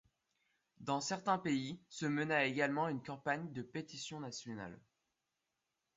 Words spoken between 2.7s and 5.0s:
une campagne de pétitions nationale.